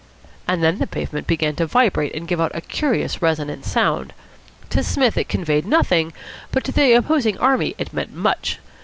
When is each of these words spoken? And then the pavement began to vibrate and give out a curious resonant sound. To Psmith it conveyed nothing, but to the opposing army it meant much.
And 0.47 0.63
then 0.63 0.79
the 0.79 0.87
pavement 0.87 1.27
began 1.27 1.55
to 1.57 1.67
vibrate 1.67 2.15
and 2.15 2.27
give 2.27 2.41
out 2.41 2.55
a 2.55 2.61
curious 2.61 3.21
resonant 3.21 3.65
sound. 3.65 4.13
To 4.71 4.81
Psmith 4.81 5.15
it 5.15 5.29
conveyed 5.29 5.67
nothing, 5.67 6.11
but 6.51 6.63
to 6.63 6.71
the 6.71 6.93
opposing 6.93 7.37
army 7.37 7.75
it 7.77 7.93
meant 7.93 8.11
much. 8.11 8.57